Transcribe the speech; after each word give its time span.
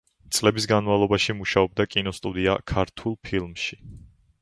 წლების 0.37 0.65
განმავლობაში 0.71 1.35
მუშაობდა 1.43 1.87
კინოსტუდია 1.93 2.59
„ქართულ 2.75 3.19
ფილმში“. 3.29 3.83